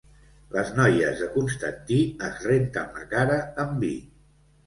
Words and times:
Les 0.53 0.69
noies 0.77 1.19
de 1.23 1.27
Constantí 1.33 1.99
es 2.29 2.41
renten 2.51 2.89
la 3.01 3.05
cara 3.13 3.39
amb 3.65 3.77
vi. 3.87 3.93